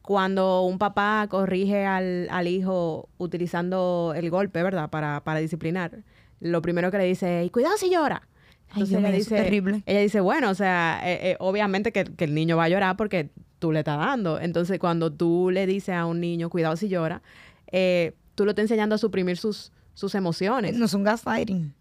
[0.01, 4.89] cuando un papá corrige al, al hijo utilizando el golpe, ¿verdad?
[4.89, 5.99] Para, para disciplinar,
[6.39, 8.27] lo primero que le dice es, "Y cuidado si llora.
[8.75, 9.83] Ay, Entonces Dios ella mío, eso es dice, terrible.
[9.85, 12.97] ella dice, bueno, o sea, eh, eh, obviamente que, que el niño va a llorar
[12.97, 14.39] porque tú le estás dando.
[14.39, 17.21] Entonces, cuando tú le dices a un niño, cuidado si llora,
[17.71, 20.75] eh, tú lo estás enseñando a suprimir sus, sus emociones.
[20.75, 21.73] No es un gaslighting.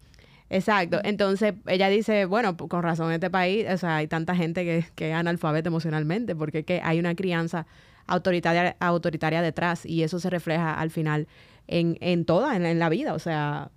[0.49, 0.99] Exacto.
[1.03, 4.85] Entonces, ella dice, bueno, con razón en este país, o sea, hay tanta gente que,
[4.95, 7.65] que es analfabeta emocionalmente, porque es que hay una crianza
[8.05, 11.27] autoritaria, autoritaria detrás y eso se refleja al final
[11.67, 13.13] en, en toda, en, en la vida.
[13.13, 13.71] O sea,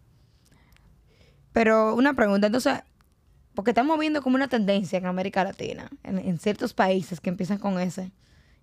[1.52, 2.81] Pero una pregunta, entonces,
[3.57, 7.59] porque estamos viendo como una tendencia en América Latina, en, en ciertos países que empiezan
[7.59, 8.12] con S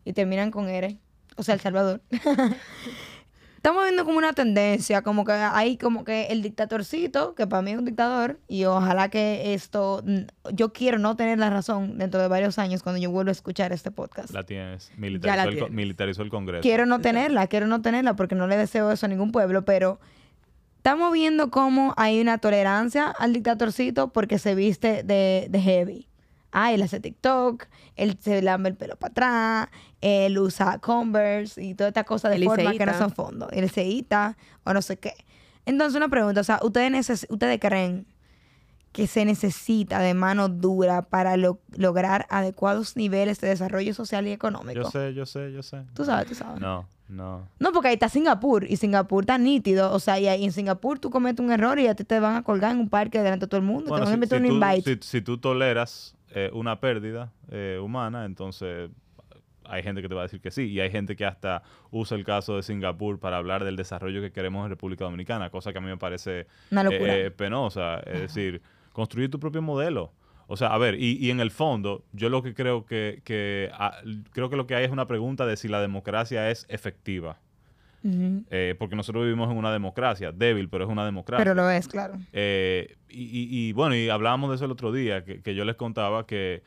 [0.06, 0.97] y terminan con R,
[1.36, 2.01] o sea, El Salvador.
[3.63, 7.71] estamos viendo como una tendencia, como que hay como que el dictatorcito, que para mí
[7.71, 10.03] es un dictador, y ojalá que esto,
[10.51, 13.71] yo quiero no tener la razón dentro de varios años cuando yo vuelva a escuchar
[13.71, 14.32] este podcast.
[14.32, 14.89] La tienes.
[14.89, 16.62] Ya Militarizó, la el, militarizó el Congreso.
[16.62, 20.01] Quiero no tenerla, quiero no tenerla porque no le deseo eso a ningún pueblo, pero
[20.84, 26.10] estamos viendo cómo hay una tolerancia al dictatorcito porque se viste de, de heavy.
[26.52, 29.67] Ah, él hace TikTok, él se lambe el pelo para atrás,
[30.02, 33.48] él usa Converse y toda esta cosa de El forma que no son fondos.
[33.54, 35.13] El liceíta o no sé qué.
[35.65, 38.06] Entonces, una pregunta, o sea, ¿ustedes, neces- ¿ustedes creen
[38.93, 44.32] que se necesita de mano dura para lo- lograr adecuados niveles de desarrollo social y
[44.32, 44.82] económico.
[44.84, 45.82] Yo sé, yo sé, yo sé.
[45.95, 46.62] Tú sabes, tú sabes.
[46.62, 47.47] No, no.
[47.60, 49.91] No, porque ahí está Singapur y Singapur está nítido.
[49.91, 52.36] O sea, y ahí en Singapur tú cometes un error y a ti te van
[52.36, 53.89] a colgar en un parque delante de todo el mundo.
[53.89, 55.01] Bueno, te van a si, un tú, invite.
[55.01, 58.89] si- si tú toleras eh, una pérdida eh, humana, entonces
[59.65, 60.63] hay gente que te va a decir que sí.
[60.65, 64.32] Y hay gente que hasta usa el caso de Singapur para hablar del desarrollo que
[64.32, 67.15] queremos en República Dominicana, cosa que a mí me parece Una locura.
[67.15, 67.99] eh, penosa.
[68.01, 68.62] Es decir,
[68.93, 70.13] construir tu propio modelo.
[70.47, 73.69] O sea, a ver, y, y en el fondo, yo lo que creo que, que
[73.73, 73.97] ah,
[74.32, 77.39] creo que lo que hay es una pregunta de si la democracia es efectiva.
[78.49, 81.41] Eh, porque nosotros vivimos en una democracia, débil, pero es una democracia.
[81.43, 82.15] Pero lo es, claro.
[82.34, 85.63] Eh, y, y- y, bueno, y hablábamos de eso el otro día, que, que yo
[85.63, 86.63] les contaba que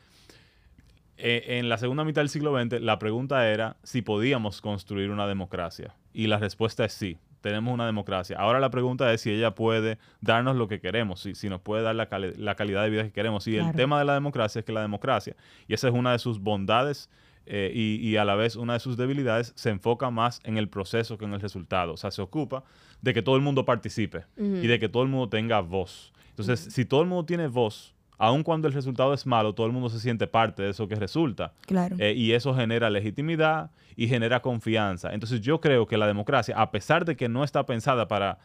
[1.17, 5.27] eh, en la segunda mitad del siglo XX la pregunta era si podíamos construir una
[5.27, 5.95] democracia.
[6.13, 8.37] Y la respuesta es sí, tenemos una democracia.
[8.37, 11.81] Ahora la pregunta es si ella puede darnos lo que queremos, si, si nos puede
[11.83, 13.47] dar la, cali- la calidad de vida que queremos.
[13.47, 15.35] Y el tema de la democracia es que la democracia,
[15.67, 17.09] y esa es una de sus bondades
[17.45, 20.67] eh, y, y a la vez una de sus debilidades, se enfoca más en el
[20.67, 21.93] proceso que en el resultado.
[21.93, 22.63] O sea, se ocupa
[23.01, 24.25] de que todo el mundo participe
[24.63, 26.11] y de que todo el mundo tenga voz.
[26.29, 29.73] Entonces, si todo el mundo tiene voz, aun cuando el resultado es malo, todo el
[29.73, 31.53] mundo se siente parte de eso que resulta.
[31.65, 31.95] Claro.
[31.99, 35.13] Eh, y eso genera legitimidad y genera confianza.
[35.13, 38.39] Entonces yo creo que la democracia, a pesar de que no está pensada para,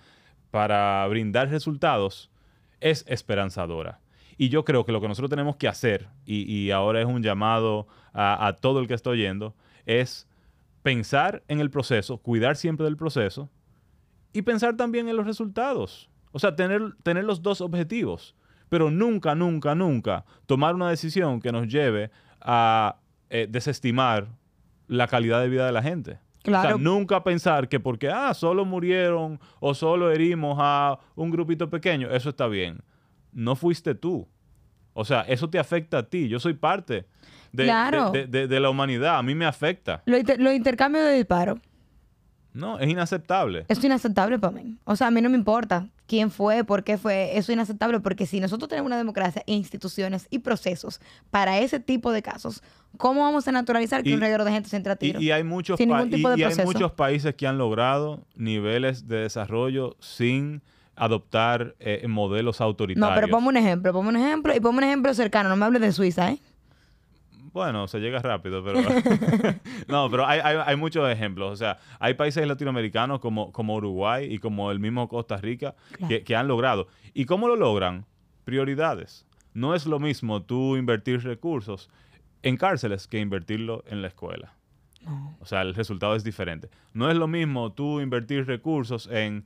[0.51, 2.31] para brindar resultados,
[2.81, 4.01] es esperanzadora.
[4.39, 7.23] Y yo creo que lo que nosotros tenemos que hacer, y, y ahora es un
[7.23, 9.55] llamado a, a todo el que está oyendo,
[9.87, 10.27] es
[10.83, 13.51] pensar en el proceso, cuidar siempre del proceso
[14.33, 16.11] y pensar también en los resultados.
[16.33, 18.35] O sea, tener, tener los dos objetivos,
[18.73, 22.97] pero nunca, nunca, nunca tomar una decisión que nos lleve a
[23.29, 24.29] eh, desestimar
[24.89, 26.13] la calidad de vida de la gente.
[26.13, 26.69] O Claro.
[26.71, 32.09] sea, nunca pensar que porque, ah, solo murieron o solo herimos a un grupito pequeño,
[32.13, 32.79] eso está bien.
[33.31, 34.27] No fuiste tú.
[34.95, 36.29] O sea, eso te afecta a ti.
[36.31, 37.05] Yo soy parte
[37.53, 38.11] de, Claro.
[38.11, 39.19] de- de- de la humanidad.
[39.19, 40.03] A mí me afecta.
[40.07, 41.59] Inter- los intercambios de disparos.
[42.55, 43.65] No, es inaceptable.
[43.69, 44.77] Eso es inaceptable para mí.
[44.85, 47.31] O sea, a mí no me importa quién fue, por qué fue.
[47.39, 51.81] Eso es inaceptable porque si nosotros tenemos una democracia e instituciones y procesos para ese
[51.81, 52.63] tipo de casos,
[52.99, 55.19] ¿cómo vamos a naturalizar que Y- un reguero de gente se entre a tiro?
[55.21, 57.47] Y, y hay muchos Sin pa- ningún tipo y- de y hay muchos países que
[57.47, 60.61] han logrado niveles de desarrollo sin
[60.95, 63.09] adoptar eh, modelos autoritarios.
[63.09, 65.49] no, pero ponme un ejemplo, ponme un ejemplo y ponme un ejemplo cercano.
[65.49, 66.39] No me hables de Suiza, ¿eh?
[67.53, 68.81] Bueno, se llega rápido, pero...
[69.89, 71.53] no, pero hay, hay- hay muchos ejemplos.
[71.53, 76.09] O sea, hay países latinoamericanos como, como Uruguay y como el mismo Costa Rica Claro.
[76.09, 76.89] que, que han logrado.
[77.15, 78.07] ¿Y cómo lo logran?
[78.45, 79.27] Prioridades.
[79.55, 81.91] No es lo mismo tú invertir recursos
[82.43, 84.55] en cárceles que invertirlo en la escuela.
[85.05, 85.37] No.
[85.41, 86.71] O sea, el resultado es diferente.
[86.93, 89.45] No es lo mismo tú invertir recursos en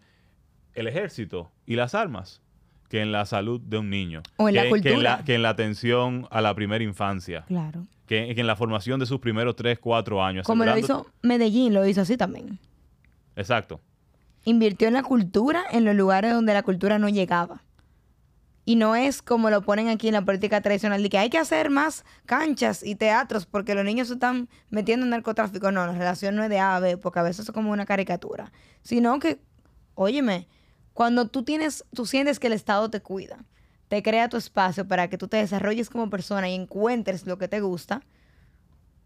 [0.75, 2.43] el ejército y las armas
[2.89, 4.23] que en la salud de un niño.
[4.37, 5.25] O en la que, que en la, cultura.
[5.25, 7.45] que en la atención a la primera infancia.
[7.47, 7.87] Claro.
[8.07, 10.47] Que, que en la formación de sus primeros 3, 4 años.
[10.47, 12.59] Como lo hizo Medellín, lo hizo así también.
[13.35, 13.81] Exacto.
[14.45, 17.63] Invirtió en la cultura en los lugares donde la cultura no llegaba.
[18.69, 21.39] Y no es como lo ponen aquí en la política tradicional, de que hay que
[21.39, 25.71] hacer más canchas y teatros porque los niños se están metiendo en narcotráfico.
[25.71, 27.87] No, la relación no es de A a B, porque a veces es como una
[27.87, 28.51] caricatura.
[28.83, 29.39] Sino que,
[29.95, 30.49] óyeme,
[30.97, 33.45] cuando tú tienes, tú sientes que el Estado te cuida,
[33.89, 37.49] te crea tu espacio para que tú te desarrolles como persona y encuentres lo que
[37.49, 38.01] te gusta,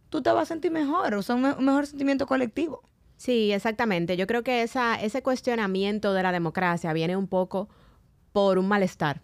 [0.09, 2.83] tú te vas a sentir mejor, o sea, un, me- un mejor sentimiento colectivo.
[3.17, 4.17] Sí, exactamente.
[4.17, 7.69] Yo creo que esa, ese cuestionamiento de la democracia viene un poco
[8.33, 9.21] por un malestar.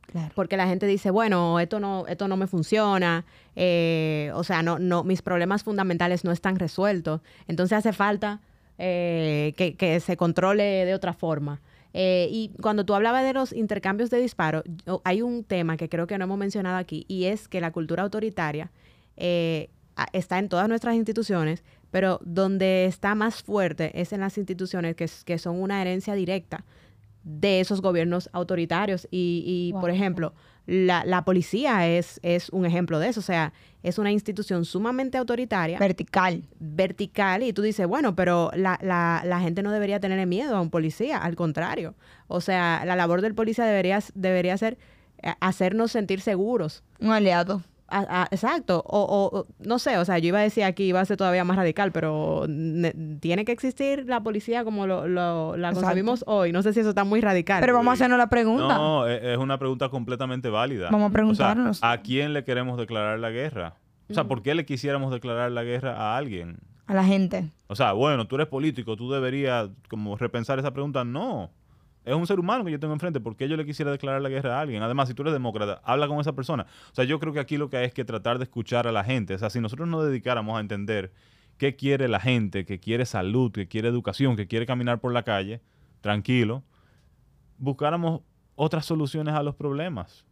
[0.00, 0.32] Claro.
[0.34, 3.26] Porque la gente dice, bueno, esto no, esto no me funciona,
[3.56, 7.20] eh, o sea, no, no, mis problemas fundamentales no están resueltos.
[7.46, 8.40] Entonces hace falta
[8.78, 11.60] eh, que, que se controle de otra forma.
[11.98, 14.64] Eh, y cuando tú hablabas de los intercambios de disparos,
[15.02, 18.02] hay un tema que creo que no hemos mencionado aquí, y es que la cultura
[18.02, 18.70] autoritaria
[19.16, 19.70] eh,
[20.12, 25.38] está en todas nuestras instituciones, pero donde está más fuerte es en las instituciones que,
[25.38, 26.66] son una herencia directa
[27.24, 29.08] de esos gobiernos autoritarios.
[29.10, 30.34] Y, y, por ejemplo,
[30.66, 33.20] la, la policía es, es un ejemplo de eso.
[33.20, 33.52] O sea,
[33.82, 36.42] es una institución sumamente autoritaria, Vertical.
[36.58, 40.60] vertical, y tú dices, bueno, pero la, la, la gente no debería tener miedo a
[40.60, 41.94] un policía, al contrario.
[42.26, 44.76] O sea, la labor del policía debería, debería ser
[45.22, 46.82] eh, hacernos sentir seguros.
[47.00, 47.62] Un aliado.
[47.88, 48.82] A- a- exacto.
[48.86, 51.56] O, no sé, o sea, yo iba a decir aquí, iba a ser todavía más
[51.56, 56.50] radical, pero ne- tiene que existir la policía como lo, lo- la concebimos hoy.
[56.52, 57.60] No sé si eso está muy radical.
[57.60, 58.76] Pero vamos a hacernos la pregunta.
[58.76, 60.88] No, es, es una pregunta completamente válida.
[60.90, 61.78] Vamos a O sea, preguntarnos.
[61.82, 63.74] ¿a quién le queremos declarar la guerra?
[64.10, 66.58] O sea, ¿por qué le quisiéramos declarar la guerra a alguien?
[66.86, 67.50] A la gente.
[67.68, 71.04] O sea, bueno, tú eres político, tú deberías como repensar esa pregunta.
[71.04, 71.50] No.
[72.06, 73.18] Es un ser humano que yo tengo enfrente.
[73.18, 74.80] ¿Por qué yo le quisiera declarar la guerra a alguien?
[74.80, 76.64] Además, si tú eres demócrata, habla con esa persona.
[76.92, 78.92] O sea, yo creo que aquí lo que hay es que tratar de escuchar a
[78.92, 79.34] la gente.
[79.34, 81.12] O sea, si nosotros nos dedicáramos a entender
[81.58, 85.24] qué quiere la gente, que quiere salud, que quiere educación, que quiere caminar por la
[85.24, 85.60] calle,
[86.00, 86.62] tranquilo,
[87.58, 88.20] buscáramos
[88.54, 90.24] otras soluciones a los problemas.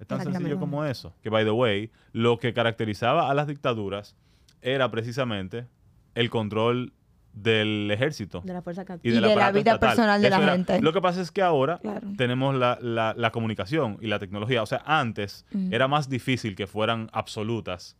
[0.00, 1.14] Es tan sencillo como eso.
[1.22, 4.16] Que, by the way, lo que caracterizaba a las dictaduras
[4.60, 5.68] era precisamente
[6.16, 6.94] el control
[7.36, 8.40] del ejército.
[8.40, 10.80] De la fuerza y de, la, vida personal de la gente.
[10.80, 11.80] Lo que pasa es que ahora
[12.16, 14.62] tenemos la, comunicación y la tecnología.
[14.62, 17.96] O sea, antes era más difícil que fueran absolutas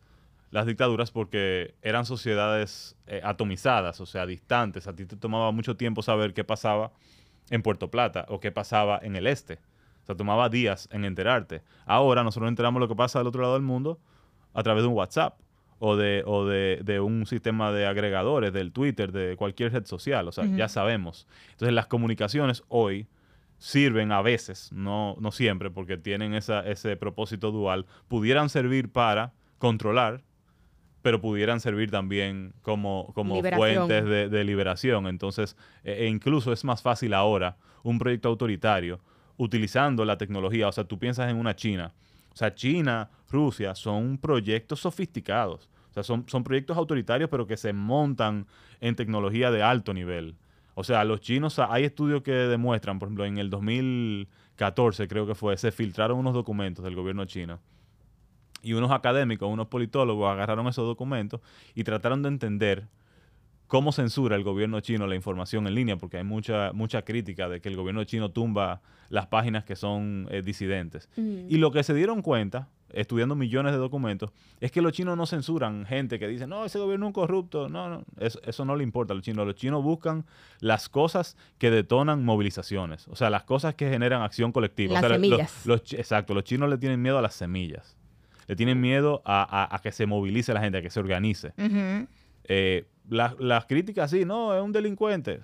[0.49, 4.87] las dictaduras porque eran sociedades eh, atomizadas, o sea, distantes.
[4.87, 6.91] A ti te tomaba mucho tiempo saber qué pasaba
[7.49, 9.55] en Puerto Plata o qué pasaba en el este.
[10.03, 11.63] O sea, tomaba días en enterarte.
[11.85, 13.99] Ahora nosotros enteramos lo que pasa del otro lado del mundo
[14.53, 15.37] a través de un WhatsApp
[15.79, 20.27] o de, o de, un sistema de agregadores, del Twitter, de cualquier red social.
[20.27, 21.27] O sea, ya sabemos.
[21.51, 23.07] Entonces las comunicaciones hoy
[23.59, 29.33] sirven a veces, no, no siempre, porque tienen esa, ese propósito dual, pudieran servir para
[29.57, 30.23] controlar,
[31.01, 35.07] pero pudieran servir también como, como fuentes de, liberación.
[35.07, 38.99] Entonces, e, e incluso es más fácil ahora un proyecto autoritario
[39.37, 40.67] utilizando la tecnología.
[40.67, 41.93] O sea, tú piensas en una China
[42.37, 45.71] o sea, China, Rusia son proyectos sofisticados.
[45.89, 48.45] O sea, son, son proyectos autoritarios, pero que se montan
[48.79, 50.35] en tecnología de alto nivel.
[50.75, 55.33] O sea, los chinos, hay estudios que demuestran, por ejemplo, en el 2014 creo que
[55.33, 57.59] fue, se filtraron unos documentos del gobierno chino.
[58.61, 61.41] Y unos académicos, unos politólogos agarraron esos documentos
[61.73, 62.87] y trataron de entender
[63.67, 67.61] cómo censura el gobierno chino la información en línea, porque hay mucha, mucha crítica de
[67.61, 71.09] que el gobierno chino tumba las páginas que son eh, disidentes.
[71.15, 75.25] Y lo que se dieron cuenta, estudiando millones de documentos, es que los chinos no
[75.25, 77.69] censuran gente que dice, no, ese gobierno es un corrupto.
[77.69, 79.45] No, no, eso, no le importa a los chinos.
[79.45, 80.25] Los chinos buscan
[80.59, 84.99] las cosas que detonan movilizaciones, o sea, las cosas que generan acción colectiva.
[84.99, 85.65] Las semillas.
[85.93, 87.97] exacto, los chinos le tienen miedo a las semillas.
[88.47, 91.53] Le tienen miedo a, que se movilice la gente, a que se organice
[93.09, 95.39] las críticas, sí, no, es un delincuente,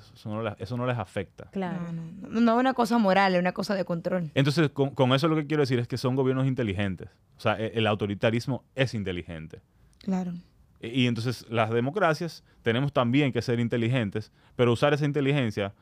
[0.60, 1.46] eso no, les afecta.
[1.52, 1.92] Claro.
[1.94, 4.32] No, es una cosa moral, es una cosa de control.
[4.36, 7.10] Entonces, con, eso lo que quiero decir es que son gobiernos inteligentes.
[7.38, 9.62] O sea, e, el, autoritarismo es inteligente.
[10.00, 10.34] Claro.
[10.82, 15.74] E, y, entonces, las democracias tenemos también que ser inteligentes, pero usar esa inteligencia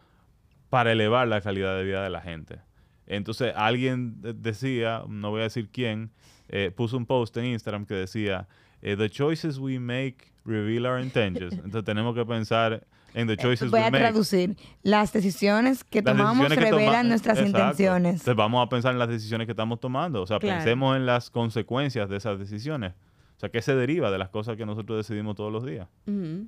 [0.69, 2.59] para elevar la calidad de vida de la gente.
[3.07, 6.11] Entonces, alguien decía, no voy a decir quién,
[6.47, 8.47] eh, puso un post en Instagram que decía,
[8.81, 11.53] eh, The choices we make reveal our intentions.
[11.63, 14.55] Entonces tenemos que pensar en the choices Voy a traducir.
[14.83, 18.13] Las decisiones que tomamos revelan nuestras intenciones.
[18.13, 20.21] Entonces vamos a pensar en las decisiones que estamos tomando.
[20.21, 22.93] O sea, pensemos en las consecuencias de esas decisiones.
[23.37, 25.87] O sea, ¿qué se deriva de las cosas que nosotros decidimos todos los días?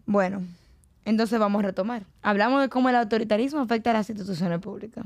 [0.06, 0.43] Bueno,
[1.06, 2.04] entonces vamos a retomar.
[2.22, 5.06] Hablamos de cómo el autoritarismo afecta a las instituciones públicas.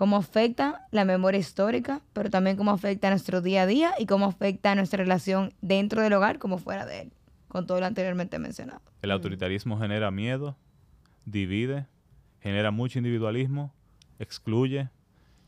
[0.00, 4.24] Cómo afecta la memoria histórica, pero también cómo afecta nuestro día a día y cómo
[4.24, 7.12] afecta nuestra relación dentro del hogar como fuera de él
[7.48, 8.80] con todo lo anteriormente mencionado.
[9.02, 10.56] El autoritarismo genera miedo,
[11.26, 11.86] divide,
[12.40, 13.74] genera mucho individualismo,
[14.18, 14.88] excluye,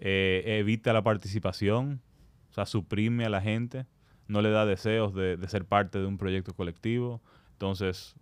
[0.01, 2.03] eh, evita la participación,
[2.51, 3.87] o sea, suprime a la gente,
[4.29, 7.23] no le da deseos de, ser parte de un proyecto colectivo.
[7.53, 8.17] Entonces,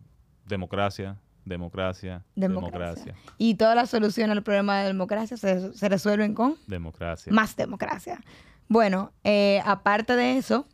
[0.46, 3.14] democracia, democracia, democracia.
[3.38, 7.32] Y todas las soluciones al problema de democracia se, se resuelven con democracia.
[7.32, 8.20] Más democracia.
[8.68, 10.66] Bueno, eh, aparte de eso,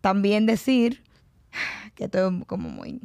[0.00, 1.02] también decir
[1.94, 3.00] que todo como muy...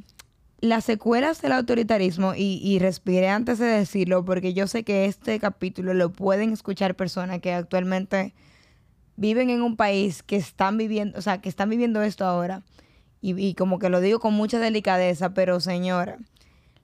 [0.59, 5.39] Las secuelas del autoritarismo, y, y respiré antes de decirlo, porque yo sé que este
[5.39, 8.35] capítulo lo pueden escuchar personas que actualmente
[9.15, 12.61] viven en un país que están viviendo, o sea, que están viviendo esto ahora.
[13.21, 16.17] Y, y como que lo digo con mucha delicadeza, pero señora,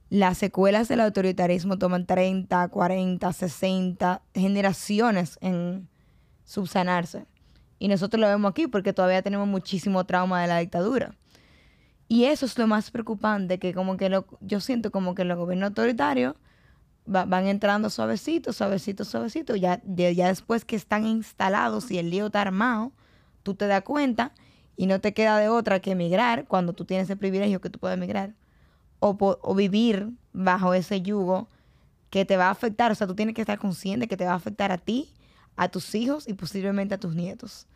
[0.10, 5.88] las secuelas del autoritarismo toman 30, 40, 60 generaciones en
[6.46, 7.26] subsanarse.
[7.80, 11.16] Y nosotros lo vemos aquí porque todavía tenemos muchísimo trauma de la dictadura.
[12.08, 15.38] Y eso es lo más preocupante, que como que lo, yo siento como que los
[15.38, 16.36] gobiernos autoritarios
[17.06, 19.56] van entrando suavecito, suavecito, suavecito.
[19.56, 22.92] Ya, ya después que están instalados y el lío está armado,
[23.44, 24.34] tú te das cuenta
[24.76, 27.80] y no te queda de otra que emigrar cuando tú tienes el privilegio que tú
[27.80, 28.34] puedes emigrar.
[29.00, 31.48] O, o vivir bajo ese yugo
[32.10, 32.92] que te va a afectar.
[32.92, 35.14] O sea, tú tienes que estar consciente que te va a afectar a ti,
[35.56, 37.68] a tus hijos y posiblemente a tus nietos.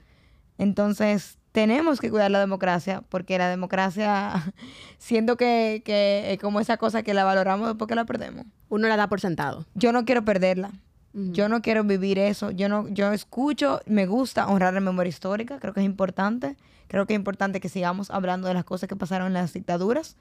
[0.57, 4.53] Entonces, tenemos que cuidar la democracia, porque la democracia,
[4.97, 8.45] siento que, que es como esa cosa que la valoramos después que la perdemos.
[8.69, 9.65] Uno la da por sentado.
[9.73, 10.71] Yo no quiero perderla.
[11.13, 12.51] Yo no quiero vivir eso.
[12.51, 16.55] Yo no, yo escucho, me gusta honrar la memoria histórica, creo que es importante.
[16.87, 20.17] Creo que es importante que sigamos hablando de las cosas que pasaron en las dictaduras,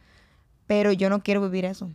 [0.70, 1.90] pero yo no quiero vivir eso.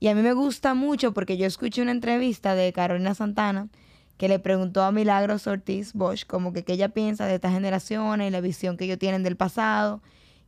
[0.00, 3.70] Y a mí me gusta mucho porque yo escuché una entrevista de Carolina Santana
[4.18, 8.28] que le preguntó a Milagros Ortiz Bosch como que qué ella piensa de estas generaciones
[8.28, 10.02] y la visión que ellos tienen del pasado.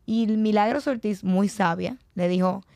[0.05, 2.67] Y Milagros Ortiz, muy sabia, le dijo,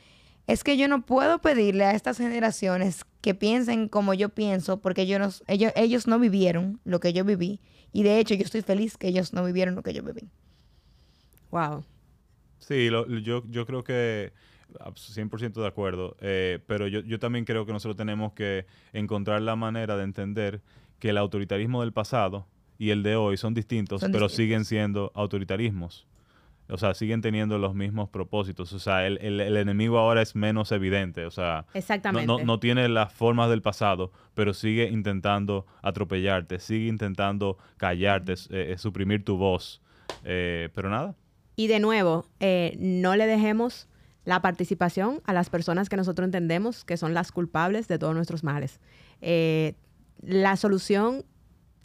[0.46, 5.02] es que yo no puedo pedirle a estas generaciones que piensen como yo pienso porque
[5.02, 7.60] ellos no, ellos, ellos no vivieron lo que yo viví.
[7.92, 10.30] Y de hecho yo estoy feliz que ellos no vivieron lo que yo viví.
[11.50, 11.84] Wow.
[12.58, 14.32] Sí, lo- yo, yo creo que
[14.80, 19.42] ah, 100% de acuerdo, eh, pero yo, yo también creo que nosotros tenemos que encontrar
[19.42, 20.60] la manera de entender
[20.98, 22.46] que el autoritarismo del pasado
[22.78, 24.36] y el de hoy son distintos, Son pero distintos.
[24.36, 26.06] siguen siendo autoritarismos.
[26.68, 28.72] O sea, siguen teniendo los mismos propósitos.
[28.72, 31.24] O sea, el, el- el enemigo ahora es menos evidente.
[31.24, 32.26] O sea, no, Exactamente.
[32.26, 38.72] no, no tiene las formas del pasado, pero sigue intentando atropellarte, sigue intentando callarte, eh,
[38.72, 39.80] eh, suprimir tu voz.
[40.24, 41.14] Eh, pero nada,
[41.56, 43.88] Y de nuevo, eh, no le dejemos
[44.24, 48.44] la participación a las personas que nosotros entendemos que son las culpables de todos nuestros
[48.44, 48.80] males.
[49.22, 49.74] Eh,
[50.20, 51.24] la solución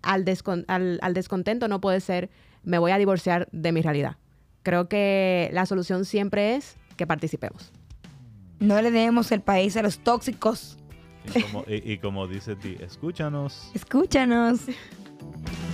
[0.01, 2.29] al, descon- al- al descontento no puede ser
[2.63, 4.17] me voy a divorciar de mi realidad.
[4.63, 7.71] Creo que la solución siempre es que participemos.
[8.59, 10.77] No le demos el país a los tóxicos.
[11.35, 13.71] y como, y- y como dice ti, escúchanos.
[13.73, 14.59] Escúchanos.